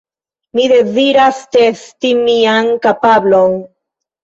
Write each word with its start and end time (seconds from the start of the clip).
Mi 0.59 0.63
deziras 0.71 1.43
testi 1.57 2.15
mian 2.23 2.73
kapablon. 2.89 3.57